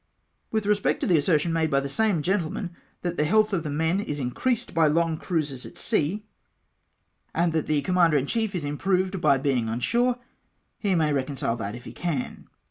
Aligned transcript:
'With 0.49 0.65
respect 0.65 0.99
to 1.01 1.05
the 1.05 1.19
assertion 1.19 1.53
made 1.53 1.69
by 1.69 1.79
the 1.79 1.87
same 1.87 2.23
gentle 2.23 2.49
man, 2.49 2.75
that 3.03 3.17
the 3.17 3.23
health 3.23 3.53
of 3.53 3.61
the 3.61 3.69
men 3.69 3.99
is 3.99 4.17
increased 4.19 4.73
by 4.73 4.87
long 4.87 5.15
cruises 5.15 5.63
NAVAL 5.63 5.73
ABUSES. 5.75 5.89
231 5.91 7.43
at 7.43 7.47
sea, 7.47 7.47
aud 7.47 7.53
tliat 7.53 7.59
of 7.59 7.67
the 7.67 7.81
Commander 7.83 8.17
in 8.17 8.25
chief 8.25 8.55
is 8.55 8.63
improved 8.63 9.21
by 9.21 9.37
being 9.37 9.69
on 9.69 9.79
shore, 9.79 10.17
he 10.79 10.95
may 10.95 11.13
reconcile 11.13 11.55
that 11.57 11.75
if 11.75 11.85
he 11.85 11.93
can. 11.93 12.47